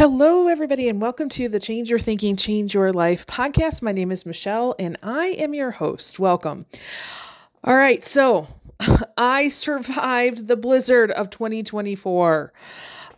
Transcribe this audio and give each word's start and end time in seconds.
Hello, 0.00 0.48
everybody, 0.48 0.88
and 0.88 0.98
welcome 0.98 1.28
to 1.28 1.46
the 1.46 1.60
Change 1.60 1.90
Your 1.90 1.98
Thinking, 1.98 2.34
Change 2.34 2.72
Your 2.72 2.90
Life 2.90 3.26
podcast. 3.26 3.82
My 3.82 3.92
name 3.92 4.10
is 4.10 4.24
Michelle, 4.24 4.74
and 4.78 4.96
I 5.02 5.26
am 5.26 5.52
your 5.52 5.72
host. 5.72 6.18
Welcome. 6.18 6.64
All 7.62 7.74
right, 7.74 8.02
so 8.02 8.48
I 9.20 9.48
survived 9.48 10.48
the 10.48 10.56
blizzard 10.56 11.10
of 11.10 11.28
2024. 11.28 12.54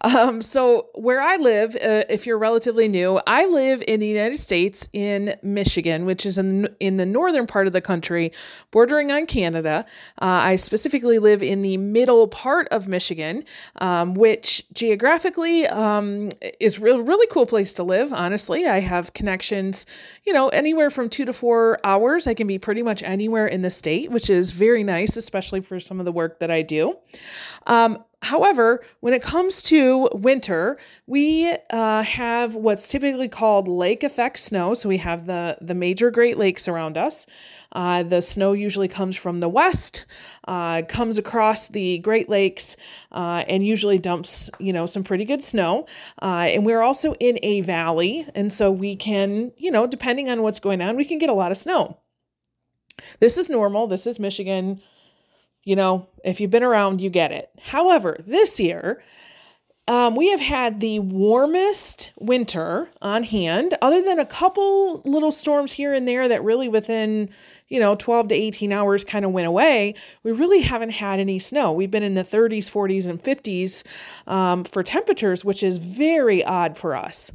Um, 0.02 0.42
so 0.42 0.88
where 0.94 1.20
I 1.20 1.36
live, 1.36 1.76
uh, 1.76 2.02
if 2.08 2.26
you're 2.26 2.38
relatively 2.38 2.88
new, 2.88 3.20
I 3.26 3.46
live 3.46 3.84
in 3.86 4.00
the 4.00 4.06
United 4.06 4.38
States 4.38 4.88
in 4.92 5.36
Michigan, 5.42 6.04
which 6.04 6.26
is 6.26 6.38
in 6.38 6.68
in 6.80 6.96
the 6.96 7.06
northern 7.06 7.46
part 7.46 7.68
of 7.68 7.72
the 7.72 7.80
country, 7.80 8.32
bordering 8.72 9.12
on 9.12 9.26
Canada. 9.26 9.86
Uh, 10.20 10.24
I 10.24 10.56
specifically 10.56 11.20
live 11.20 11.42
in 11.42 11.62
the 11.62 11.76
middle 11.76 12.26
part 12.26 12.66
of 12.68 12.88
Michigan, 12.88 13.44
um, 13.76 14.14
which 14.14 14.64
geographically 14.72 15.68
um, 15.68 16.30
is 16.58 16.78
a 16.78 16.80
really, 16.80 17.02
really 17.02 17.28
cool 17.28 17.46
place 17.46 17.72
to 17.74 17.84
live. 17.84 18.12
Honestly, 18.12 18.66
I 18.66 18.80
have 18.80 19.12
connections, 19.12 19.86
you 20.24 20.32
know, 20.32 20.48
anywhere 20.48 20.90
from 20.90 21.08
two 21.08 21.24
to 21.24 21.32
four 21.32 21.78
hours. 21.84 22.26
I 22.26 22.34
can 22.34 22.48
be 22.48 22.58
pretty 22.58 22.82
much 22.82 23.04
anywhere 23.04 23.46
in 23.46 23.62
the 23.62 23.70
state, 23.70 24.10
which 24.10 24.28
is 24.28 24.50
very 24.50 24.82
nice, 24.82 25.16
especially 25.16 25.60
for 25.60 25.78
of 25.98 26.04
the 26.04 26.12
work 26.12 26.40
that 26.40 26.50
I 26.50 26.62
do. 26.62 26.98
Um, 27.66 28.04
However, 28.22 28.84
when 29.00 29.14
it 29.14 29.22
comes 29.22 29.62
to 29.64 30.08
winter, 30.12 30.78
we 31.08 31.56
uh, 31.70 32.02
have 32.04 32.54
what's 32.54 32.86
typically 32.86 33.26
called 33.26 33.66
lake 33.66 34.04
effect 34.04 34.38
snow. 34.38 34.74
So 34.74 34.88
we 34.88 34.98
have 34.98 35.26
the, 35.26 35.58
the 35.60 35.74
major 35.74 36.08
Great 36.12 36.38
Lakes 36.38 36.68
around 36.68 36.96
us. 36.96 37.26
Uh, 37.72 38.04
the 38.04 38.22
snow 38.22 38.52
usually 38.52 38.86
comes 38.86 39.16
from 39.16 39.40
the 39.40 39.48
west, 39.48 40.04
uh, 40.46 40.82
comes 40.82 41.18
across 41.18 41.66
the 41.66 41.98
Great 41.98 42.28
Lakes, 42.28 42.76
uh, 43.10 43.42
and 43.48 43.66
usually 43.66 43.98
dumps, 43.98 44.48
you 44.60 44.72
know, 44.72 44.86
some 44.86 45.02
pretty 45.02 45.24
good 45.24 45.42
snow. 45.42 45.86
Uh, 46.20 46.46
and 46.48 46.64
we're 46.64 46.82
also 46.82 47.14
in 47.14 47.40
a 47.42 47.60
valley, 47.62 48.28
and 48.36 48.52
so 48.52 48.70
we 48.70 48.94
can, 48.94 49.50
you 49.56 49.70
know, 49.70 49.88
depending 49.88 50.30
on 50.30 50.42
what's 50.42 50.60
going 50.60 50.80
on, 50.80 50.94
we 50.94 51.04
can 51.04 51.18
get 51.18 51.28
a 51.28 51.34
lot 51.34 51.50
of 51.50 51.58
snow. 51.58 51.98
This 53.18 53.36
is 53.36 53.48
normal. 53.48 53.88
This 53.88 54.06
is 54.06 54.20
Michigan 54.20 54.80
you 55.64 55.76
know, 55.76 56.08
if 56.24 56.40
you've 56.40 56.50
been 56.50 56.62
around, 56.62 57.00
you 57.00 57.10
get 57.10 57.32
it. 57.32 57.50
However, 57.60 58.16
this 58.26 58.58
year, 58.58 59.02
um, 59.88 60.14
we 60.14 60.30
have 60.30 60.38
had 60.38 60.78
the 60.78 61.00
warmest 61.00 62.12
winter 62.16 62.88
on 63.02 63.24
hand, 63.24 63.74
other 63.82 64.00
than 64.00 64.20
a 64.20 64.24
couple 64.24 65.00
little 65.04 65.32
storms 65.32 65.72
here 65.72 65.92
and 65.92 66.06
there 66.06 66.28
that 66.28 66.44
really 66.44 66.68
within, 66.68 67.28
you 67.66 67.80
know, 67.80 67.96
12 67.96 68.28
to 68.28 68.34
18 68.34 68.72
hours 68.72 69.02
kind 69.02 69.24
of 69.24 69.32
went 69.32 69.48
away. 69.48 69.96
We 70.22 70.30
really 70.30 70.60
haven't 70.60 70.90
had 70.90 71.18
any 71.18 71.40
snow. 71.40 71.72
We've 71.72 71.90
been 71.90 72.04
in 72.04 72.14
the 72.14 72.22
30s, 72.22 72.70
40s, 72.70 73.08
and 73.08 73.20
50s 73.20 73.82
um, 74.32 74.62
for 74.62 74.84
temperatures, 74.84 75.44
which 75.44 75.64
is 75.64 75.78
very 75.78 76.44
odd 76.44 76.78
for 76.78 76.94
us. 76.94 77.32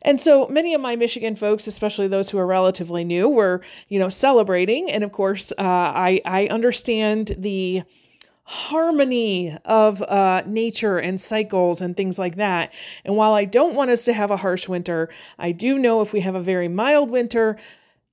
And 0.00 0.18
so 0.18 0.46
many 0.48 0.72
of 0.72 0.80
my 0.80 0.96
Michigan 0.96 1.36
folks, 1.36 1.66
especially 1.66 2.08
those 2.08 2.30
who 2.30 2.38
are 2.38 2.46
relatively 2.46 3.04
new, 3.04 3.28
were, 3.28 3.60
you 3.88 3.98
know, 3.98 4.08
celebrating. 4.08 4.90
And 4.90 5.04
of 5.04 5.12
course, 5.12 5.52
uh, 5.52 5.62
I, 5.62 6.22
I 6.24 6.46
understand 6.46 7.34
the 7.36 7.82
harmony 8.50 9.56
of 9.64 10.02
uh, 10.02 10.42
nature 10.44 10.98
and 10.98 11.20
cycles 11.20 11.80
and 11.80 11.96
things 11.96 12.18
like 12.18 12.34
that. 12.34 12.74
And 13.04 13.14
while 13.14 13.32
I 13.32 13.44
don't 13.44 13.76
want 13.76 13.92
us 13.92 14.04
to 14.06 14.12
have 14.12 14.32
a 14.32 14.38
harsh 14.38 14.66
winter, 14.66 15.08
I 15.38 15.52
do 15.52 15.78
know 15.78 16.00
if 16.00 16.12
we 16.12 16.22
have 16.22 16.34
a 16.34 16.40
very 16.40 16.66
mild 16.66 17.10
winter 17.10 17.56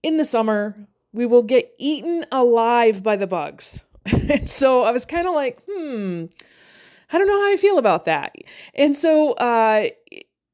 in 0.04 0.18
the 0.18 0.24
summer, 0.24 0.76
we 1.12 1.26
will 1.26 1.42
get 1.42 1.74
eaten 1.80 2.24
alive 2.32 3.02
by 3.02 3.16
the 3.16 3.26
bugs. 3.26 3.84
and 4.06 4.48
so 4.48 4.84
I 4.84 4.92
was 4.92 5.06
kind 5.06 5.28
of 5.28 5.34
like, 5.34 5.60
hmm, 5.68 6.26
I 7.12 7.18
don't 7.18 7.28
know 7.28 7.42
how 7.42 7.52
I 7.52 7.58
feel 7.58 7.80
about 7.80 8.06
that. 8.06 8.36
And 8.76 8.96
so 8.96 9.32
uh, 9.34 9.88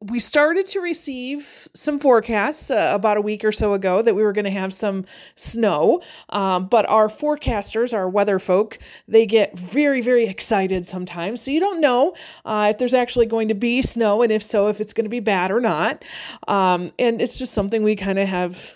we 0.05 0.19
started 0.19 0.65
to 0.67 0.81
receive 0.81 1.67
some 1.73 1.97
forecasts 1.97 2.69
uh, 2.69 2.91
about 2.93 3.17
a 3.17 3.21
week 3.21 3.45
or 3.45 3.51
so 3.51 3.73
ago 3.73 4.01
that 4.01 4.15
we 4.15 4.23
were 4.23 4.33
going 4.33 4.45
to 4.45 4.51
have 4.51 4.73
some 4.73 5.05
snow. 5.35 6.01
Um, 6.29 6.65
but 6.65 6.87
our 6.89 7.07
forecasters, 7.07 7.93
our 7.93 8.09
weather 8.09 8.39
folk, 8.39 8.77
they 9.07 9.25
get 9.25 9.57
very, 9.57 10.01
very 10.01 10.27
excited 10.27 10.85
sometimes. 10.85 11.41
So 11.41 11.51
you 11.51 11.59
don't 11.59 11.79
know 11.79 12.15
uh, 12.43 12.67
if 12.71 12.77
there's 12.79 12.93
actually 12.93 13.27
going 13.27 13.47
to 13.47 13.53
be 13.53 13.81
snow, 13.81 14.21
and 14.21 14.31
if 14.31 14.43
so, 14.43 14.67
if 14.67 14.81
it's 14.81 14.93
going 14.93 15.05
to 15.05 15.09
be 15.09 15.19
bad 15.21 15.51
or 15.51 15.61
not. 15.61 16.03
Um, 16.47 16.91
and 16.99 17.21
it's 17.21 17.37
just 17.37 17.53
something 17.53 17.83
we 17.83 17.95
kind 17.95 18.19
of 18.19 18.27
have 18.27 18.75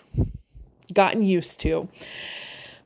gotten 0.94 1.22
used 1.22 1.60
to. 1.62 1.90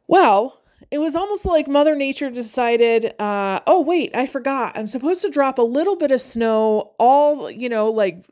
Well, 0.07 0.60
it 0.91 0.97
was 0.97 1.16
almost 1.16 1.46
like 1.46 1.69
Mother 1.69 1.96
Nature 1.96 2.29
decided, 2.29 3.19
uh, 3.19 3.62
oh, 3.66 3.81
wait, 3.81 4.13
I 4.13 4.28
forgot. 4.28 4.74
I'm 4.75 4.88
supposed 4.88 5.22
to 5.22 5.29
drop 5.29 5.57
a 5.57 5.63
little 5.63 5.96
bit 5.96 6.12
of 6.12 6.22
snow 6.22 6.94
all, 7.00 7.50
you 7.50 7.69
know, 7.69 7.90
like 7.90 8.25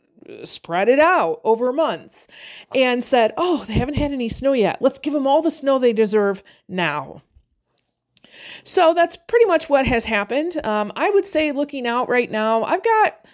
spread 0.44 0.90
it 0.90 1.00
out 1.00 1.40
over 1.46 1.72
months 1.72 2.28
and 2.76 3.04
said, 3.04 3.34
oh, 3.38 3.64
they 3.66 3.74
haven't 3.74 3.96
had 3.96 4.12
any 4.12 4.28
snow 4.28 4.52
yet. 4.52 4.82
Let's 4.82 5.00
give 5.00 5.14
them 5.14 5.26
all 5.26 5.42
the 5.42 5.52
snow 5.52 5.80
they 5.80 5.94
deserve 5.94 6.44
now. 6.68 7.24
So 8.66 8.94
that's 8.94 9.16
pretty 9.16 9.46
much 9.46 9.70
what 9.70 9.88
has 9.88 10.06
happened. 10.06 10.64
Um, 10.66 10.92
I 10.96 11.10
would 11.10 11.26
say, 11.26 11.52
looking 11.52 11.88
out 11.88 12.10
right 12.10 12.30
now, 12.30 12.64
I've 12.64 12.84
got, 12.84 13.26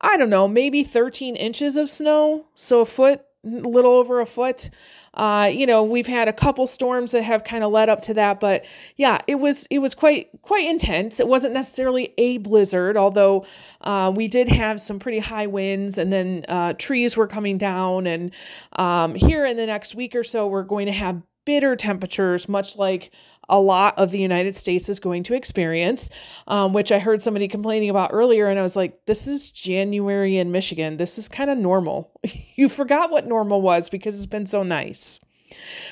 I 0.00 0.16
don't 0.16 0.30
know, 0.30 0.46
maybe 0.46 0.84
13 0.84 1.34
inches 1.36 1.76
of 1.76 1.90
snow. 1.90 2.46
So 2.54 2.80
a 2.80 2.86
foot, 2.86 3.22
little 3.42 3.92
over 3.92 4.20
a 4.20 4.26
foot. 4.26 4.70
Uh, 5.14 5.50
you 5.52 5.66
know, 5.66 5.82
we've 5.82 6.06
had 6.06 6.28
a 6.28 6.32
couple 6.32 6.66
storms 6.66 7.10
that 7.10 7.22
have 7.22 7.42
kind 7.42 7.64
of 7.64 7.72
led 7.72 7.88
up 7.88 8.00
to 8.02 8.14
that, 8.14 8.38
but 8.38 8.64
yeah, 8.96 9.18
it 9.26 9.36
was 9.36 9.66
it 9.70 9.80
was 9.80 9.94
quite 9.94 10.28
quite 10.42 10.66
intense. 10.66 11.18
It 11.18 11.26
wasn't 11.26 11.54
necessarily 11.54 12.14
a 12.16 12.38
blizzard, 12.38 12.96
although 12.96 13.44
uh, 13.80 14.12
we 14.14 14.28
did 14.28 14.48
have 14.48 14.80
some 14.80 14.98
pretty 14.98 15.18
high 15.18 15.46
winds, 15.46 15.98
and 15.98 16.12
then 16.12 16.44
uh, 16.48 16.74
trees 16.74 17.16
were 17.16 17.26
coming 17.26 17.58
down. 17.58 18.06
And 18.06 18.30
um, 18.76 19.16
here 19.16 19.44
in 19.44 19.56
the 19.56 19.66
next 19.66 19.94
week 19.94 20.14
or 20.14 20.22
so, 20.22 20.46
we're 20.46 20.62
going 20.62 20.86
to 20.86 20.92
have 20.92 21.22
bitter 21.44 21.74
temperatures, 21.74 22.48
much 22.48 22.76
like 22.76 23.10
a 23.50 23.60
lot 23.60 23.98
of 23.98 24.12
the 24.12 24.18
United 24.18 24.56
States 24.56 24.88
is 24.88 25.00
going 25.00 25.22
to 25.24 25.34
experience, 25.34 26.08
um, 26.46 26.72
which 26.72 26.90
I 26.90 27.00
heard 27.00 27.20
somebody 27.20 27.48
complaining 27.48 27.90
about 27.90 28.10
earlier. 28.12 28.46
And 28.46 28.58
I 28.58 28.62
was 28.62 28.76
like, 28.76 29.04
this 29.04 29.26
is 29.26 29.50
January 29.50 30.38
in 30.38 30.52
Michigan. 30.52 30.96
This 30.96 31.18
is 31.18 31.28
kind 31.28 31.50
of 31.50 31.58
normal. 31.58 32.12
you 32.54 32.68
forgot 32.68 33.10
what 33.10 33.26
normal 33.26 33.60
was 33.60 33.90
because 33.90 34.16
it's 34.16 34.26
been 34.26 34.46
so 34.46 34.62
nice. 34.62 35.20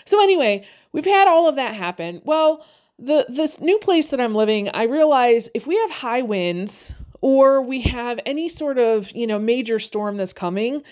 So, 0.05 0.23
anyway, 0.23 0.65
we've 0.93 1.05
had 1.05 1.29
all 1.29 1.49
of 1.49 1.57
that 1.57 1.75
happen. 1.75 2.23
Well, 2.25 2.65
the 2.99 3.27
this 3.29 3.61
new 3.61 3.79
place 3.79 4.07
that 4.07 4.21
I'm 4.21 4.35
living, 4.35 4.69
I 4.71 4.85
realize 4.85 5.51
if 5.55 5.67
we 5.67 5.77
have 5.77 5.91
high 5.91 6.23
winds 6.23 6.95
or 7.21 7.61
we 7.61 7.83
have 7.83 8.21
any 8.25 8.49
sort 8.49 8.79
of, 8.79 9.11
you 9.13 9.27
know, 9.27 9.39
major 9.39 9.79
storm 9.79 10.17
that's 10.17 10.33
coming, 10.33 10.83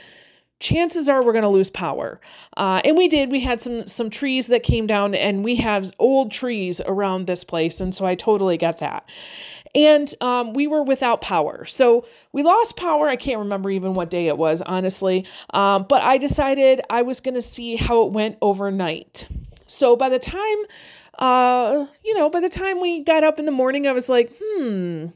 chances 0.61 1.09
are 1.09 1.25
we're 1.25 1.33
going 1.33 1.43
to 1.43 1.49
lose 1.49 1.71
power. 1.71 2.21
Uh, 2.57 2.81
and 2.85 2.97
we 2.97 3.09
did. 3.09 3.31
We 3.31 3.41
had 3.41 3.61
some 3.61 3.87
some 3.87 4.11
trees 4.11 4.47
that 4.49 4.63
came 4.63 4.87
down, 4.87 5.15
and 5.15 5.45
we 5.45 5.57
have 5.57 5.93
old 5.99 6.33
trees 6.33 6.81
around 6.87 7.27
this 7.27 7.45
place, 7.45 7.81
and 7.81 7.95
so 7.95 8.07
I 8.07 8.15
totally 8.15 8.57
get 8.57 8.79
that. 8.79 9.09
And 9.75 10.15
um, 10.23 10.55
we 10.55 10.67
were 10.67 10.83
without 10.83 11.21
power, 11.21 11.67
so 11.67 12.07
we 12.33 12.43
lost 12.43 12.77
power. 12.77 13.09
I 13.09 13.17
can't 13.17 13.41
remember 13.41 13.71
even 13.71 13.95
what 13.95 14.09
day 14.09 14.29
it 14.29 14.39
was, 14.39 14.63
honestly. 14.63 15.27
Um, 15.51 15.85
but 15.89 16.03
I 16.03 16.17
decided 16.17 16.81
I 16.89 17.03
was 17.03 17.21
going 17.21 17.35
to 17.35 17.43
see 17.43 17.77
how 17.77 18.07
it 18.07 18.13
went 18.13 18.39
overnight. 18.41 19.29
So 19.67 19.97
by 19.97 20.09
the 20.09 20.19
time, 20.19 20.59
uh, 21.19 21.87
you 22.05 22.15
know, 22.15 22.31
by 22.31 22.41
the 22.41 22.49
time 22.49 22.81
we 22.81 23.03
got 23.03 23.25
up 23.25 23.39
in 23.39 23.45
the 23.45 23.53
morning, 23.53 23.87
I 23.87 23.93
was 23.93 24.09
like, 24.09 24.33
hmm, 24.41 25.09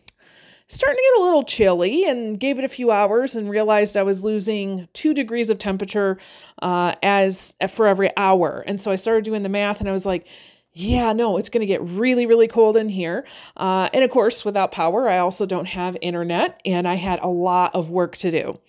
starting 0.70 0.96
to 0.96 1.02
get 1.02 1.20
a 1.20 1.24
little 1.24 1.42
chilly 1.42 2.08
and 2.08 2.38
gave 2.38 2.56
it 2.56 2.64
a 2.64 2.68
few 2.68 2.92
hours 2.92 3.34
and 3.34 3.50
realized 3.50 3.96
I 3.96 4.04
was 4.04 4.22
losing 4.22 4.86
two 4.92 5.12
degrees 5.12 5.50
of 5.50 5.58
temperature 5.58 6.16
uh, 6.62 6.94
as 7.02 7.56
for 7.68 7.88
every 7.88 8.16
hour. 8.16 8.62
And 8.68 8.80
so 8.80 8.92
I 8.92 8.96
started 8.96 9.24
doing 9.24 9.42
the 9.42 9.48
math 9.48 9.80
and 9.80 9.88
I 9.88 9.92
was 9.92 10.06
like, 10.06 10.28
yeah, 10.72 11.12
no, 11.12 11.38
it's 11.38 11.48
going 11.48 11.62
to 11.62 11.66
get 11.66 11.82
really, 11.82 12.24
really 12.24 12.46
cold 12.46 12.76
in 12.76 12.88
here. 12.88 13.26
Uh, 13.56 13.88
and 13.92 14.04
of 14.04 14.10
course, 14.10 14.44
without 14.44 14.70
power, 14.70 15.08
I 15.08 15.18
also 15.18 15.44
don't 15.44 15.66
have 15.66 15.96
internet 16.00 16.60
and 16.64 16.86
I 16.86 16.94
had 16.94 17.18
a 17.18 17.26
lot 17.26 17.74
of 17.74 17.90
work 17.90 18.16
to 18.18 18.30
do. 18.30 18.60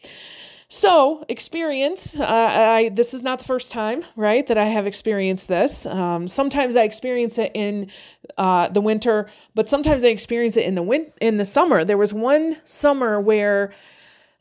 So, 0.74 1.26
experience. 1.28 2.18
Uh, 2.18 2.24
I 2.26 2.90
this 2.94 3.14
is 3.14 3.22
not 3.22 3.40
the 3.40 3.46
first 3.46 3.72
time, 3.72 4.06
right, 4.16 4.48
that 4.48 4.58
I 4.58 4.68
have 4.68 4.88
experienced 4.88 5.50
this. 5.50 5.86
Um, 5.86 6.30
sometimes 6.30 6.78
I 6.78 6.84
experience 6.84 7.38
it 7.38 7.52
in 7.54 7.92
uh, 8.38 8.70
the 8.70 8.80
winter, 8.80 9.30
but 9.54 9.68
sometimes 9.68 10.06
I 10.06 10.08
experience 10.08 10.56
it 10.56 10.64
in 10.64 10.76
the 10.76 10.82
win- 10.82 11.12
in 11.20 11.36
the 11.36 11.44
summer. 11.44 11.84
There 11.84 11.98
was 11.98 12.14
one 12.14 12.56
summer 12.64 13.20
where, 13.20 13.74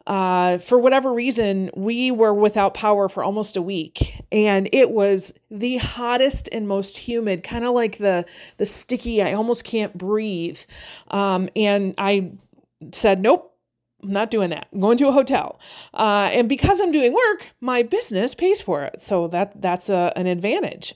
uh, 0.07 0.59
for 0.59 0.79
whatever 0.79 1.13
reason, 1.13 1.69
we 1.75 2.13
were 2.13 2.33
without 2.33 2.75
power 2.75 3.09
for 3.09 3.25
almost 3.25 3.57
a 3.57 3.63
week, 3.63 4.23
and 4.31 4.69
it 4.73 4.91
was 4.91 5.35
the 5.51 5.79
hottest 5.79 6.49
and 6.53 6.69
most 6.69 6.97
humid, 6.99 7.43
kind 7.43 7.65
of 7.65 7.75
like 7.75 7.99
the 7.99 8.25
the 8.59 8.67
sticky. 8.67 9.21
I 9.21 9.33
almost 9.33 9.65
can't 9.65 9.99
breathe, 9.99 10.61
um, 11.11 11.49
and 11.57 11.93
I 11.99 12.31
said, 12.93 13.21
"Nope." 13.21 13.50
I'm 14.03 14.13
not 14.13 14.31
doing 14.31 14.51
that. 14.51 14.69
I'm 14.73 14.81
going 14.81 14.97
to 14.99 15.09
a 15.09 15.13
hotel. 15.13 15.59
Uh, 15.95 16.31
and 16.33 16.49
because 16.49 16.81
I'm 16.81 16.93
doing 16.93 17.13
work, 17.13 17.49
my 17.61 17.83
business 17.83 18.35
pays 18.35 18.61
for 18.61 18.83
it. 18.83 19.01
So 19.01 19.29
that 19.29 19.61
that's 19.61 19.89
a, 19.89 20.13
an 20.17 20.27
advantage. 20.27 20.95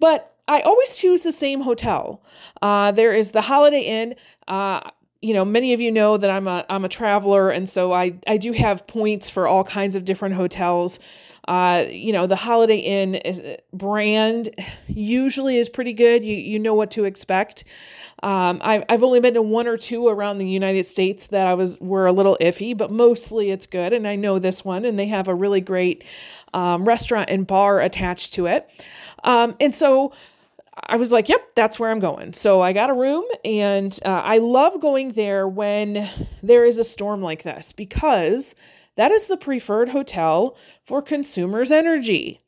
But 0.00 0.34
I 0.48 0.60
always 0.60 0.96
choose 0.96 1.22
the 1.22 1.32
same 1.32 1.62
hotel. 1.62 2.22
Uh, 2.60 2.90
there 2.90 3.12
is 3.12 3.30
the 3.30 3.42
Holiday 3.42 3.82
Inn. 3.82 4.14
Uh, 4.48 4.80
you 5.20 5.32
know, 5.32 5.44
many 5.44 5.72
of 5.72 5.80
you 5.80 5.92
know 5.92 6.16
that 6.16 6.30
I'm 6.30 6.48
a 6.48 6.64
I'm 6.68 6.84
a 6.84 6.88
traveler, 6.88 7.48
and 7.48 7.70
so 7.70 7.92
I 7.92 8.14
I 8.26 8.36
do 8.36 8.52
have 8.52 8.86
points 8.86 9.30
for 9.30 9.46
all 9.46 9.62
kinds 9.62 9.94
of 9.94 10.04
different 10.04 10.34
hotels. 10.34 10.98
Uh, 11.48 11.86
you 11.90 12.12
know, 12.12 12.26
the 12.26 12.36
Holiday 12.36 12.76
Inn 12.76 13.56
brand 13.72 14.50
usually 14.86 15.58
is 15.58 15.68
pretty 15.68 15.92
good. 15.92 16.24
You 16.24 16.36
you 16.36 16.58
know 16.58 16.74
what 16.74 16.90
to 16.92 17.04
expect. 17.04 17.64
Um, 18.22 18.60
I've 18.62 18.84
I've 18.88 19.02
only 19.02 19.18
been 19.18 19.34
to 19.34 19.42
one 19.42 19.66
or 19.66 19.76
two 19.76 20.06
around 20.06 20.38
the 20.38 20.48
United 20.48 20.86
States 20.86 21.26
that 21.28 21.46
I 21.46 21.54
was 21.54 21.80
were 21.80 22.06
a 22.06 22.12
little 22.12 22.36
iffy, 22.40 22.76
but 22.76 22.92
mostly 22.92 23.50
it's 23.50 23.66
good. 23.66 23.92
And 23.92 24.06
I 24.06 24.14
know 24.14 24.38
this 24.38 24.64
one, 24.64 24.84
and 24.84 24.98
they 24.98 25.08
have 25.08 25.26
a 25.26 25.34
really 25.34 25.60
great 25.60 26.04
um, 26.54 26.84
restaurant 26.84 27.28
and 27.28 27.46
bar 27.46 27.80
attached 27.80 28.34
to 28.34 28.46
it. 28.46 28.70
Um, 29.24 29.56
and 29.58 29.74
so 29.74 30.12
I 30.86 30.96
was 30.96 31.12
like, 31.12 31.28
yep, 31.28 31.54
that's 31.54 31.78
where 31.78 31.90
I'm 31.90 32.00
going. 32.00 32.32
So 32.32 32.60
I 32.60 32.72
got 32.72 32.88
a 32.88 32.94
room, 32.94 33.24
and 33.44 33.98
uh, 34.04 34.22
I 34.24 34.38
love 34.38 34.80
going 34.80 35.12
there 35.12 35.48
when 35.48 36.08
there 36.42 36.64
is 36.64 36.78
a 36.78 36.84
storm 36.84 37.20
like 37.20 37.42
this 37.42 37.72
because 37.72 38.54
that 38.96 39.10
is 39.10 39.26
the 39.26 39.36
preferred 39.36 39.90
hotel 39.90 40.56
for 40.84 41.02
Consumers 41.02 41.70
Energy. 41.70 42.40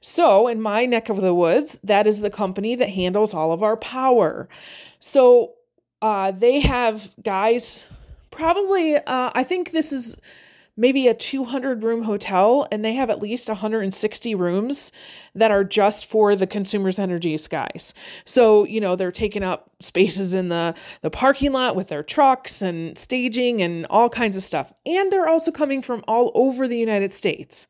So, 0.00 0.48
in 0.48 0.60
my 0.60 0.84
neck 0.84 1.08
of 1.08 1.20
the 1.20 1.34
woods, 1.34 1.78
that 1.84 2.06
is 2.06 2.20
the 2.20 2.30
company 2.30 2.74
that 2.74 2.90
handles 2.90 3.32
all 3.32 3.52
of 3.52 3.62
our 3.62 3.76
power. 3.76 4.48
So, 4.98 5.54
uh, 6.00 6.32
they 6.32 6.60
have 6.60 7.12
guys, 7.22 7.86
probably, 8.30 8.96
uh, 8.96 9.30
I 9.34 9.44
think 9.44 9.70
this 9.70 9.92
is 9.92 10.16
maybe 10.76 11.06
a 11.06 11.14
200 11.14 11.82
room 11.82 12.02
hotel 12.02 12.66
and 12.70 12.84
they 12.84 12.94
have 12.94 13.10
at 13.10 13.20
least 13.20 13.48
160 13.48 14.34
rooms 14.34 14.92
that 15.34 15.50
are 15.50 15.64
just 15.64 16.06
for 16.06 16.34
the 16.34 16.46
consumers 16.46 16.98
energy 16.98 17.36
guys 17.48 17.94
so 18.24 18.64
you 18.64 18.80
know 18.80 18.94
they're 18.94 19.10
taking 19.10 19.42
up 19.42 19.70
spaces 19.80 20.34
in 20.34 20.48
the 20.48 20.74
the 21.00 21.10
parking 21.10 21.52
lot 21.52 21.76
with 21.76 21.88
their 21.88 22.02
trucks 22.02 22.62
and 22.62 22.96
staging 22.96 23.60
and 23.62 23.86
all 23.86 24.08
kinds 24.08 24.36
of 24.36 24.42
stuff. 24.42 24.72
And 24.86 25.10
they're 25.10 25.28
also 25.28 25.50
coming 25.50 25.82
from 25.82 26.02
all 26.08 26.30
over 26.34 26.66
the 26.68 26.78
united 26.78 27.12
states. 27.12 27.66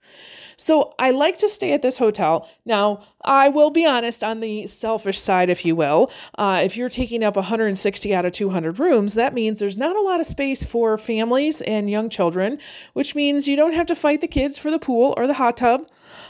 So 0.57 0.95
I 0.99 1.11
like 1.11 1.39
to 1.39 1.49
stay 1.49 1.73
at 1.73 1.83
this 1.83 1.99
hotel. 1.99 2.49
Now, 2.65 3.03
I 3.25 3.49
will 3.49 3.71
be 3.71 3.87
honest 3.87 4.25
on 4.25 4.41
the 4.41 4.67
selfish 4.67 5.19
side, 5.21 5.49
if 5.51 5.65
you 5.65 5.77
will. 5.77 6.11
Uh, 6.37 6.61
if 6.65 6.77
you're 6.77 6.89
taking 6.89 7.23
up 7.23 7.37
160 7.37 8.15
out 8.15 8.25
of 8.25 8.33
200 8.33 8.79
rooms, 8.79 9.15
that 9.15 9.35
means 9.35 9.59
there's 9.59 9.77
not 9.77 9.97
a 9.97 10.01
lot 10.01 10.21
of 10.21 10.27
space 10.27 10.65
for 10.65 10.99
families 10.99 11.61
and 11.63 11.89
young 11.91 12.09
children, 12.09 12.59
which 12.93 13.15
means 13.15 13.47
you 13.47 13.57
don't 13.57 13.75
have 13.75 13.87
to 13.87 13.95
fight 13.95 14.21
the 14.21 14.29
kids 14.29 14.59
for 14.59 14.71
the 14.71 14.79
pool 14.79 15.15
or 15.17 15.27
the 15.27 15.35
hot 15.35 15.57
tub. 15.57 15.87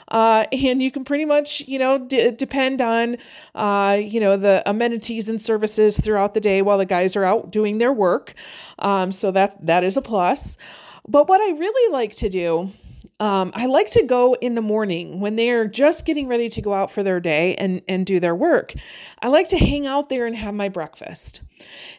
Uh, 0.08 0.44
and 0.52 0.82
you 0.82 0.90
can 0.90 1.04
pretty 1.04 1.24
much, 1.24 1.60
you 1.62 1.78
know, 1.78 1.98
d- 1.98 2.30
depend 2.32 2.80
on, 2.80 3.16
uh, 3.54 3.98
you 4.00 4.20
know, 4.20 4.36
the 4.36 4.62
amenities 4.66 5.28
and 5.28 5.40
services 5.40 5.98
throughout 5.98 6.34
the 6.34 6.40
day 6.40 6.60
while 6.62 6.78
the 6.78 6.86
guys 6.86 7.16
are 7.16 7.24
out 7.24 7.50
doing 7.50 7.78
their 7.78 7.92
work. 7.92 8.34
Um, 8.78 9.10
so 9.10 9.30
that 9.30 9.64
that 9.64 9.84
is 9.84 9.96
a 9.96 10.02
plus. 10.02 10.56
But 11.08 11.28
what 11.28 11.40
I 11.40 11.58
really 11.58 11.92
like 11.92 12.14
to 12.16 12.28
do 12.28 12.72
um, 13.20 13.52
I 13.54 13.66
like 13.66 13.90
to 13.92 14.02
go 14.02 14.34
in 14.34 14.54
the 14.54 14.62
morning 14.62 15.20
when 15.20 15.36
they're 15.36 15.68
just 15.68 16.04
getting 16.04 16.26
ready 16.26 16.48
to 16.48 16.62
go 16.62 16.74
out 16.74 16.90
for 16.90 17.02
their 17.02 17.20
day 17.20 17.54
and, 17.54 17.82
and 17.88 18.04
do 18.04 18.18
their 18.18 18.34
work. 18.34 18.74
I 19.20 19.28
like 19.28 19.48
to 19.48 19.58
hang 19.58 19.86
out 19.86 20.08
there 20.08 20.26
and 20.26 20.34
have 20.36 20.54
my 20.54 20.68
breakfast. 20.68 21.42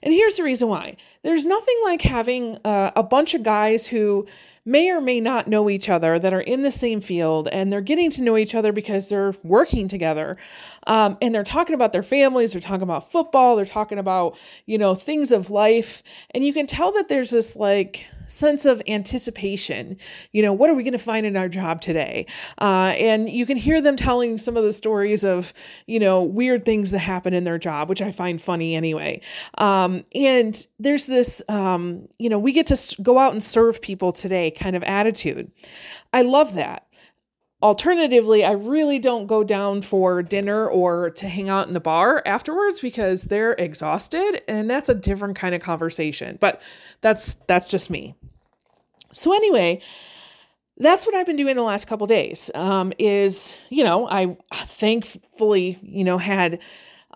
And 0.01 0.13
here's 0.13 0.37
the 0.37 0.43
reason 0.43 0.67
why 0.67 0.97
there's 1.23 1.45
nothing 1.45 1.75
like 1.83 2.01
having 2.01 2.57
uh, 2.65 2.91
a 2.95 3.03
bunch 3.03 3.33
of 3.33 3.43
guys 3.43 3.87
who 3.87 4.25
may 4.65 4.89
or 4.89 5.01
may 5.01 5.19
not 5.19 5.47
know 5.47 5.69
each 5.69 5.89
other 5.89 6.17
that 6.17 6.33
are 6.33 6.41
in 6.41 6.63
the 6.63 6.71
same 6.71 7.01
field 7.01 7.49
and 7.49 7.71
they're 7.71 7.81
getting 7.81 8.09
to 8.09 8.23
know 8.23 8.37
each 8.37 8.55
other 8.55 8.71
because 8.71 9.09
they're 9.09 9.35
working 9.43 9.87
together 9.89 10.37
um, 10.87 11.17
and 11.21 11.35
they're 11.35 11.43
talking 11.43 11.75
about 11.75 11.91
their 11.91 12.03
families 12.03 12.53
they're 12.53 12.61
talking 12.61 12.83
about 12.83 13.11
football 13.11 13.57
they're 13.57 13.65
talking 13.65 13.97
about 13.97 14.37
you 14.65 14.77
know 14.77 14.95
things 14.95 15.33
of 15.33 15.49
life 15.49 16.01
and 16.31 16.45
you 16.45 16.53
can 16.53 16.65
tell 16.65 16.93
that 16.93 17.09
there's 17.09 17.31
this 17.31 17.57
like 17.57 18.05
sense 18.27 18.65
of 18.65 18.81
anticipation. 18.87 19.97
You 20.31 20.41
know, 20.41 20.53
what 20.53 20.69
are 20.69 20.73
we 20.73 20.83
going 20.83 20.93
to 20.93 20.97
find 20.97 21.25
in 21.25 21.37
our 21.37 21.49
job 21.49 21.81
today? 21.81 22.25
Uh, 22.59 22.93
and 22.97 23.29
you 23.29 23.45
can 23.45 23.57
hear 23.57 23.81
them 23.81 23.95
telling 23.95 24.37
some 24.37 24.57
of 24.57 24.63
the 24.63 24.73
stories 24.73 25.23
of, 25.23 25.53
you 25.85 25.99
know, 25.99 26.21
weird 26.23 26.65
things 26.65 26.91
that 26.91 26.99
happen 26.99 27.33
in 27.33 27.43
their 27.43 27.57
job, 27.57 27.89
which 27.89 28.01
I 28.01 28.11
find 28.11 28.41
funny 28.41 28.75
anyway. 28.75 29.21
Um, 29.57 30.05
and 30.15 30.65
there's 30.79 31.05
this, 31.05 31.41
um, 31.47 32.07
you 32.17 32.29
know, 32.29 32.39
we 32.39 32.51
get 32.51 32.67
to 32.67 33.01
go 33.01 33.19
out 33.19 33.33
and 33.33 33.43
serve 33.43 33.81
people 33.81 34.11
today 34.11 34.51
kind 34.51 34.75
of 34.75 34.83
attitude. 34.83 35.51
I 36.11 36.23
love 36.23 36.55
that. 36.55 36.87
Alternatively, 37.61 38.43
I 38.43 38.51
really 38.51 38.99
don't 38.99 39.25
go 39.25 39.43
down 39.43 39.83
for 39.83 40.21
dinner 40.21 40.67
or 40.67 41.11
to 41.11 41.29
hang 41.29 41.47
out 41.47 41.67
in 41.67 41.73
the 41.73 41.79
bar 41.79 42.21
afterwards 42.25 42.81
because 42.81 43.23
they're 43.23 43.53
exhausted 43.53 44.41
and 44.49 44.69
that's 44.69 44.89
a 44.89 44.93
different 44.93 45.37
kind 45.37 45.55
of 45.55 45.61
conversation. 45.61 46.37
But 46.41 46.61
that's 46.99 47.35
that's 47.47 47.69
just 47.69 47.89
me. 47.89 48.15
So 49.13 49.33
anyway, 49.33 49.81
that's 50.77 51.05
what 51.05 51.15
I've 51.15 51.25
been 51.25 51.37
doing 51.37 51.55
the 51.55 51.61
last 51.61 51.85
couple 51.85 52.05
days. 52.05 52.51
Um, 52.53 52.91
is 52.99 53.55
you 53.69 53.85
know 53.85 54.09
I 54.09 54.35
thankfully 54.53 55.79
you 55.81 56.03
know 56.03 56.17
had 56.17 56.59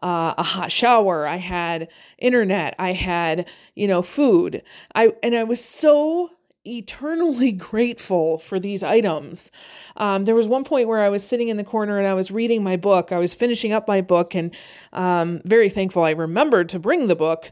uh, 0.02 0.34
a 0.38 0.44
hot 0.44 0.72
shower, 0.72 1.28
I 1.28 1.38
had 1.38 1.88
internet, 2.18 2.76
I 2.78 2.94
had 2.94 3.48
you 3.76 3.88
know 3.88 4.02
food. 4.02 4.64
I 4.96 5.14
and 5.24 5.36
I 5.36 5.44
was 5.44 5.64
so 5.64 6.32
eternally 6.68 7.52
grateful 7.70 8.38
for 8.38 8.60
these 8.60 8.84
items. 8.84 9.52
Um, 9.96 10.26
there 10.26 10.36
was 10.36 10.48
one 10.48 10.64
point 10.64 10.88
where 10.88 11.00
I 11.00 11.10
was 11.10 11.24
sitting 11.24 11.48
in 11.50 11.58
the 11.58 11.64
corner 11.64 11.98
and 11.98 12.08
I 12.08 12.14
was 12.14 12.32
reading 12.32 12.64
my 12.64 12.76
book. 12.76 13.12
I 13.12 13.18
was 13.18 13.34
finishing 13.34 13.72
up 13.72 13.88
my 13.88 14.02
book 14.02 14.36
and 14.36 14.54
um, 14.94 15.42
very 15.46 15.70
thankful 15.70 16.04
I 16.04 16.12
remembered 16.12 16.70
to 16.70 16.80
bring 16.80 17.08
the 17.08 17.16
book. 17.16 17.52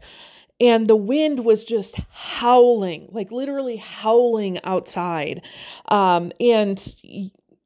And 0.60 0.88
the 0.88 0.96
wind 0.96 1.44
was 1.44 1.66
just 1.66 1.98
howling, 2.12 3.10
like 3.12 3.30
literally 3.30 3.76
howling 3.76 4.64
outside. 4.64 5.42
Um, 5.90 6.32
and 6.40 6.82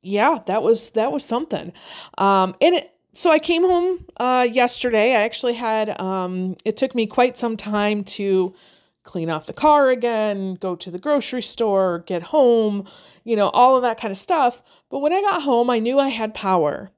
yeah, 0.02 0.40
that 0.48 0.64
was 0.64 0.92
that 0.92 1.12
was 1.12 1.24
something. 1.24 1.72
Um, 2.18 2.56
and 2.60 2.76
it, 2.76 2.92
so 3.20 3.32
I 3.32 3.40
came 3.40 3.64
home 3.64 4.06
uh, 4.16 4.48
yesterday. 4.50 5.14
I 5.14 5.24
actually 5.24 5.56
had 5.56 6.00
um, 6.00 6.56
it 6.64 6.78
took 6.78 6.96
me 6.96 7.06
quite 7.06 7.38
some 7.38 7.58
time 7.58 8.02
to 8.16 8.56
clean 9.04 9.30
off 9.30 9.46
the 9.46 9.52
car 9.52 9.90
again, 9.90 10.56
go 10.56 10.74
to 10.78 10.90
the 10.90 10.98
grocery 10.98 11.42
store, 11.42 12.06
get 12.08 12.24
home, 12.24 12.88
you 13.26 13.36
know, 13.36 13.50
all 13.50 13.76
of 13.76 13.82
that 13.82 14.00
kind 14.00 14.14
of 14.14 14.18
stuff. 14.18 14.64
But 14.90 15.00
when 15.00 15.12
I 15.12 15.20
got 15.20 15.42
home, 15.42 15.70
I 15.70 15.80
knew 15.80 16.00
I 16.00 16.08
had 16.08 16.34
power. 16.34 16.92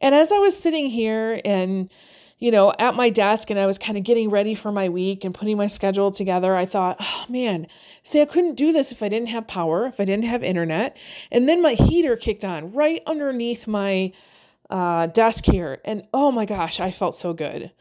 And 0.00 0.14
as 0.14 0.30
I 0.30 0.38
was 0.38 0.56
sitting 0.56 0.86
here 0.86 1.40
and, 1.44 1.90
you 2.38 2.52
know, 2.52 2.72
at 2.78 2.94
my 2.94 3.10
desk 3.10 3.50
and 3.50 3.58
I 3.58 3.66
was 3.66 3.76
kind 3.76 3.98
of 3.98 4.04
getting 4.04 4.30
ready 4.30 4.54
for 4.54 4.70
my 4.70 4.88
week 4.88 5.24
and 5.24 5.34
putting 5.34 5.56
my 5.56 5.66
schedule 5.66 6.12
together, 6.12 6.54
I 6.54 6.64
thought, 6.66 6.98
oh 7.00 7.24
man, 7.28 7.66
see, 8.04 8.20
I 8.20 8.26
couldn't 8.26 8.54
do 8.54 8.70
this 8.72 8.92
if 8.92 9.02
I 9.02 9.08
didn't 9.08 9.30
have 9.30 9.48
power, 9.48 9.86
if 9.86 9.98
I 9.98 10.04
didn't 10.04 10.26
have 10.26 10.44
internet. 10.44 10.96
And 11.32 11.48
then 11.48 11.60
my 11.60 11.72
heater 11.72 12.14
kicked 12.14 12.44
on 12.44 12.72
right 12.72 13.02
underneath 13.04 13.66
my 13.66 14.12
uh, 14.70 15.06
desk 15.06 15.44
here. 15.46 15.78
And 15.84 16.06
oh 16.12 16.30
my 16.30 16.44
gosh, 16.44 16.80
I 16.80 16.90
felt 16.90 17.14
so 17.14 17.32
good. 17.32 17.72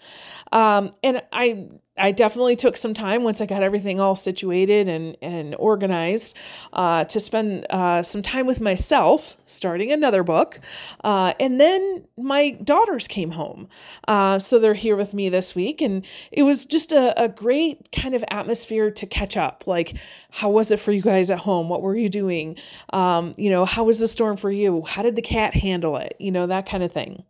Um, 0.52 0.92
and 1.04 1.24
I 1.32 1.68
I 1.98 2.12
definitely 2.12 2.58
took 2.58 2.76
some 2.76 2.94
time 2.94 3.24
once 3.24 3.40
I 3.40 3.46
got 3.46 3.64
everything 3.64 4.02
all 4.02 4.18
situated 4.18 4.90
and, 4.90 5.16
and 5.22 5.56
organized 5.56 6.36
uh, 6.74 7.06
to 7.06 7.20
spend 7.22 7.66
uh, 7.70 8.04
some 8.04 8.22
time 8.22 8.46
with 8.46 8.60
myself, 8.60 9.38
starting 9.46 9.94
another 9.94 10.22
book. 10.22 10.60
Uh, 11.06 11.34
and 11.40 11.60
then 11.60 12.06
my 12.18 12.52
daughters 12.52 13.08
came 13.08 13.32
home. 13.32 13.70
Uh, 14.10 14.40
so 14.40 14.60
they're 14.60 14.74
here 14.74 14.98
with 14.98 15.14
me 15.14 15.30
this 15.30 15.56
week. 15.56 15.82
And 15.82 16.06
it 16.34 16.44
was 16.44 16.66
just 16.66 16.92
a, 16.92 17.20
a 17.22 17.30
great 17.30 17.92
kind 17.94 18.14
of 18.14 18.26
atmosphere 18.30 18.92
to 18.92 19.06
catch 19.06 19.38
up. 19.38 19.64
Like, 19.66 19.96
how 20.32 20.50
was 20.50 20.72
it 20.72 20.82
for 20.82 20.92
you 20.92 21.02
guys 21.02 21.32
at 21.32 21.40
home? 21.40 21.70
What 21.70 21.82
were 21.82 21.96
you 21.96 22.10
doing? 22.10 22.58
Um, 22.92 23.34
you 23.38 23.50
know, 23.50 23.64
how 23.64 23.86
was 23.86 24.00
the 24.00 24.10
storm 24.10 24.36
for 24.36 24.52
you? 24.52 24.84
How 24.84 25.02
did 25.02 25.16
the 25.16 25.22
cat 25.22 25.54
handle 25.54 25.96
it? 25.96 26.18
You 26.20 26.32
know, 26.32 26.46
that 26.48 26.66
kind 26.66 26.84
of 26.84 26.92
thing. 26.92 27.24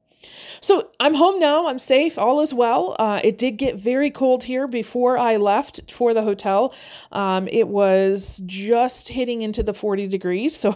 So 0.62 0.90
I'm 1.00 1.16
home 1.16 1.40
now. 1.40 1.68
I'm 1.68 1.80
safe. 1.80 2.18
All 2.18 2.42
is 2.42 2.54
well. 2.54 2.96
Uh, 2.98 3.20
it 3.24 3.38
did 3.38 3.58
get 3.58 3.76
very 3.76 4.10
cold 4.10 4.46
here 4.46 4.68
before 4.68 5.18
I 5.18 5.38
left 5.38 5.92
for 5.92 6.14
the 6.14 6.24
hotel. 6.24 6.74
Um, 7.12 7.48
it 7.50 7.68
was 7.68 8.42
just 8.46 9.10
hitting 9.10 9.42
into 9.42 9.64
the 9.64 9.74
40 9.74 10.08
degrees. 10.08 10.56
So 10.66 10.72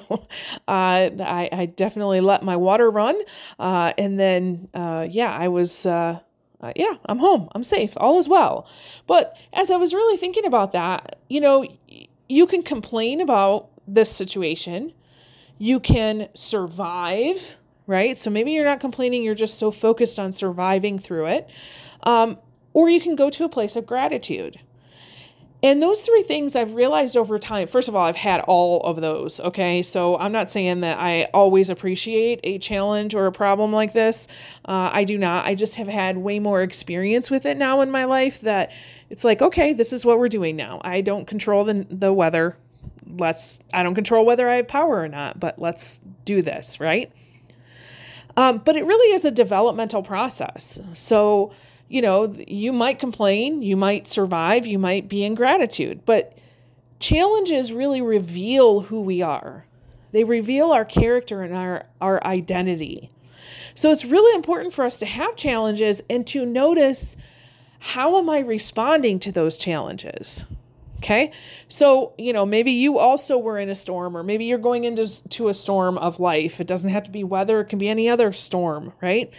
uh, 0.68 1.10
I, 1.20 1.50
I, 1.52 1.66
definitely 1.66 2.22
let 2.22 2.44
my 2.44 2.56
water 2.56 2.92
run. 2.92 3.20
Uh, 3.58 3.92
and 3.98 4.20
then, 4.20 4.68
uh, 4.76 5.08
yeah, 5.10 5.36
I 5.36 5.48
was. 5.48 5.86
Uh, 5.86 6.20
uh, 6.62 6.74
yeah, 6.76 6.94
I'm 7.06 7.20
home. 7.20 7.50
I'm 7.56 7.64
safe. 7.64 7.94
All 7.98 8.20
is 8.20 8.28
well. 8.28 8.68
But 9.08 9.36
as 9.54 9.72
I 9.72 9.78
was 9.78 9.94
really 9.94 10.18
thinking 10.18 10.46
about 10.46 10.74
that, 10.74 11.18
you 11.30 11.40
know, 11.40 11.66
you 12.28 12.46
can 12.46 12.62
complain 12.62 13.22
about 13.22 13.70
this 13.88 14.12
situation. 14.12 14.94
You 15.58 15.80
can 15.80 16.30
survive 16.36 17.58
right? 17.90 18.16
So 18.16 18.30
maybe 18.30 18.52
you're 18.52 18.66
not 18.66 18.80
complaining, 18.80 19.24
you're 19.24 19.34
just 19.34 19.58
so 19.58 19.72
focused 19.72 20.20
on 20.20 20.32
surviving 20.32 21.00
through 21.00 21.26
it. 21.26 21.50
Um, 22.04 22.38
or 22.72 22.88
you 22.88 23.02
can 23.02 23.16
go 23.16 23.32
to 23.32 23.44
a 23.44 23.50
place 23.50 23.76
of 23.76 23.88
gratitude. 23.88 24.60
And 25.62 25.82
those 25.82 26.02
three 26.02 26.22
things 26.22 26.56
I've 26.56 26.76
realized 26.76 27.18
over 27.18 27.38
time. 27.40 27.68
First 27.68 27.90
of 27.90 27.96
all, 27.96 28.06
I've 28.06 28.16
had 28.16 28.42
all 28.42 28.82
of 28.82 29.02
those. 29.02 29.40
Okay. 29.42 29.82
So 29.82 30.18
I'm 30.18 30.32
not 30.32 30.50
saying 30.50 30.82
that 30.82 31.00
I 31.00 31.24
always 31.34 31.70
appreciate 31.70 32.40
a 32.44 32.60
challenge 32.60 33.14
or 33.14 33.26
a 33.26 33.32
problem 33.32 33.74
like 33.74 33.92
this. 33.92 34.28
Uh, 34.64 34.92
I 34.94 35.04
do 35.04 35.18
not. 35.18 35.46
I 35.46 35.56
just 35.56 35.76
have 35.76 35.88
had 35.88 36.18
way 36.18 36.40
more 36.40 36.62
experience 36.62 37.30
with 37.30 37.46
it 37.46 37.58
now 37.58 37.82
in 37.82 37.92
my 37.92 38.06
life 38.06 38.40
that 38.42 38.72
it's 39.10 39.26
like, 39.26 39.42
okay, 39.42 39.74
this 39.74 39.92
is 39.92 40.06
what 40.06 40.20
we're 40.20 40.30
doing 40.30 40.56
now. 40.56 40.80
I 40.84 41.02
don't 41.02 41.26
control 41.26 41.66
the, 41.66 41.86
the 41.90 42.14
weather. 42.14 42.56
Let's, 43.06 43.60
I 43.74 43.84
don't 43.84 43.96
control 43.96 44.26
whether 44.26 44.48
I 44.48 44.58
have 44.58 44.68
power 44.68 45.00
or 45.02 45.10
not, 45.10 45.40
but 45.40 45.60
let's 45.60 46.00
do 46.24 46.42
this. 46.42 46.80
Right. 46.80 47.12
Um, 48.38 48.60
but 48.60 48.76
it 48.76 48.86
really 48.86 49.14
is 49.14 49.26
a 49.26 49.32
developmental 49.32 50.04
process. 50.04 50.80
So, 50.94 51.52
you 51.88 52.02
know, 52.02 52.32
you 52.48 52.72
might 52.72 53.00
complain, 53.00 53.62
you 53.62 53.76
might 53.76 54.08
survive, 54.08 54.66
you 54.66 54.80
might 54.80 55.10
be 55.10 55.24
in 55.24 55.36
gratitude, 55.36 56.06
but 56.06 56.38
challenges 57.00 57.74
really 57.74 58.02
reveal 58.02 58.82
who 58.82 59.02
we 59.02 59.22
are. 59.22 59.66
They 60.12 60.24
reveal 60.24 60.72
our 60.72 60.86
character 60.86 61.42
and 61.42 61.56
our, 61.56 61.86
our 62.02 62.24
identity. 62.24 63.12
So 63.76 63.92
it's 63.92 64.06
really 64.06 64.36
important 64.36 64.74
for 64.74 64.86
us 64.86 65.00
to 65.00 65.06
have 65.06 65.36
challenges 65.36 66.02
and 66.10 66.26
to 66.28 66.46
notice 66.46 67.16
how 67.80 68.18
am 68.18 68.30
I 68.30 68.40
responding 68.40 69.20
to 69.20 69.32
those 69.32 69.58
challenges? 69.58 70.46
Okay. 71.00 71.32
So, 71.70 72.14
you 72.18 72.34
know, 72.34 72.46
maybe 72.46 72.72
you 72.72 72.98
also 72.98 73.38
were 73.38 73.58
in 73.58 73.70
a 73.70 73.76
storm, 73.76 74.18
or 74.18 74.24
maybe 74.24 74.44
you're 74.44 74.58
going 74.58 74.84
into 74.84 75.28
to 75.30 75.48
a 75.48 75.54
storm 75.54 75.98
of 75.98 76.20
life. 76.20 76.60
It 76.60 76.68
doesn't 76.68 76.90
have 76.90 77.06
to 77.06 77.12
be 77.12 77.24
weather, 77.24 77.62
it 77.62 77.70
can 77.70 77.80
be 77.80 77.88
any 77.88 78.10
other 78.10 78.34
storm, 78.34 78.92
right? 79.02 79.34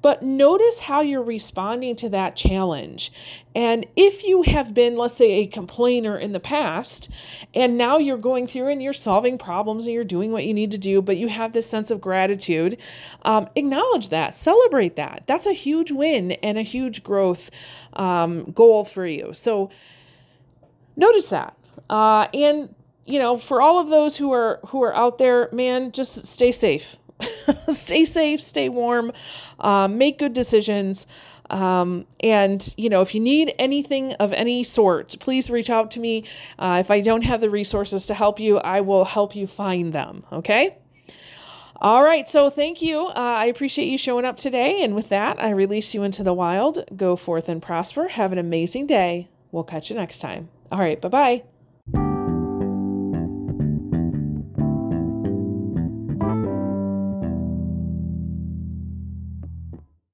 But 0.00 0.22
notice 0.22 0.80
how 0.80 1.00
you're 1.00 1.22
responding 1.22 1.94
to 1.96 2.08
that 2.08 2.34
challenge. 2.34 3.12
And 3.54 3.86
if 3.94 4.24
you 4.24 4.42
have 4.42 4.74
been, 4.74 4.96
let's 4.96 5.14
say, 5.14 5.32
a 5.32 5.46
complainer 5.46 6.18
in 6.18 6.32
the 6.32 6.40
past, 6.40 7.08
and 7.54 7.78
now 7.78 7.98
you're 7.98 8.16
going 8.16 8.46
through 8.46 8.68
and 8.68 8.82
you're 8.82 8.94
solving 8.94 9.38
problems 9.38 9.84
and 9.84 9.94
you're 9.94 10.02
doing 10.02 10.32
what 10.32 10.44
you 10.44 10.54
need 10.54 10.72
to 10.72 10.78
do, 10.78 11.02
but 11.02 11.18
you 11.18 11.28
have 11.28 11.52
this 11.52 11.68
sense 11.68 11.90
of 11.90 12.00
gratitude, 12.00 12.78
um, 13.22 13.48
acknowledge 13.54 14.08
that, 14.08 14.34
celebrate 14.34 14.96
that. 14.96 15.22
That's 15.26 15.46
a 15.46 15.52
huge 15.52 15.92
win 15.92 16.32
and 16.32 16.58
a 16.58 16.62
huge 16.62 17.04
growth 17.04 17.50
um, 17.92 18.50
goal 18.50 18.84
for 18.84 19.06
you. 19.06 19.32
So 19.34 19.70
notice 20.96 21.28
that. 21.28 21.56
Uh, 21.90 22.28
and 22.34 22.74
you 23.04 23.18
know, 23.18 23.36
for 23.36 23.60
all 23.60 23.78
of 23.80 23.88
those 23.88 24.16
who 24.16 24.32
are 24.32 24.60
who 24.68 24.82
are 24.82 24.94
out 24.94 25.18
there, 25.18 25.48
man, 25.52 25.92
just 25.92 26.26
stay 26.26 26.52
safe. 26.52 26.96
stay 27.68 28.04
safe, 28.04 28.40
stay 28.40 28.68
warm, 28.68 29.12
um, 29.60 29.98
make 29.98 30.18
good 30.18 30.32
decisions. 30.32 31.06
Um, 31.50 32.06
and, 32.20 32.74
you 32.78 32.88
know, 32.88 33.02
if 33.02 33.14
you 33.14 33.20
need 33.20 33.54
anything 33.58 34.14
of 34.14 34.32
any 34.32 34.62
sort, 34.62 35.16
please 35.20 35.50
reach 35.50 35.68
out 35.68 35.90
to 35.92 36.00
me. 36.00 36.24
Uh, 36.58 36.78
if 36.80 36.90
I 36.90 37.00
don't 37.00 37.22
have 37.22 37.40
the 37.40 37.50
resources 37.50 38.06
to 38.06 38.14
help 38.14 38.40
you, 38.40 38.58
I 38.58 38.80
will 38.80 39.04
help 39.04 39.36
you 39.36 39.46
find 39.46 39.92
them. 39.92 40.24
Okay? 40.32 40.78
All 41.76 42.02
right. 42.02 42.26
So 42.26 42.48
thank 42.48 42.80
you. 42.80 43.06
Uh, 43.08 43.12
I 43.16 43.46
appreciate 43.46 43.88
you 43.88 43.98
showing 43.98 44.24
up 44.24 44.36
today. 44.36 44.82
And 44.82 44.94
with 44.94 45.10
that, 45.10 45.42
I 45.42 45.50
release 45.50 45.94
you 45.94 46.04
into 46.04 46.22
the 46.22 46.32
wild. 46.32 46.84
Go 46.96 47.16
forth 47.16 47.48
and 47.48 47.60
prosper. 47.60 48.08
Have 48.08 48.32
an 48.32 48.38
amazing 48.38 48.86
day. 48.86 49.28
We'll 49.50 49.64
catch 49.64 49.90
you 49.90 49.96
next 49.96 50.20
time. 50.20 50.48
All 50.72 50.78
right. 50.78 51.00
Bye 51.00 51.08
bye. 51.08 51.42